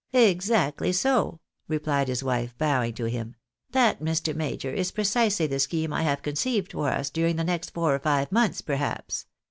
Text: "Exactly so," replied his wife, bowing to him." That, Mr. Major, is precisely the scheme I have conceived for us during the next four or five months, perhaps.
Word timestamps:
"Exactly 0.31 0.91
so," 0.93 1.41
replied 1.67 2.07
his 2.07 2.23
wife, 2.23 2.57
bowing 2.57 2.95
to 2.95 3.05
him." 3.05 3.35
That, 3.71 4.01
Mr. 4.01 4.35
Major, 4.35 4.71
is 4.73 4.89
precisely 4.89 5.45
the 5.45 5.59
scheme 5.59 5.93
I 5.93 6.01
have 6.01 6.23
conceived 6.23 6.71
for 6.71 6.89
us 6.89 7.11
during 7.11 7.35
the 7.35 7.43
next 7.43 7.69
four 7.69 7.93
or 7.93 7.99
five 7.99 8.31
months, 8.31 8.61
perhaps. 8.61 9.27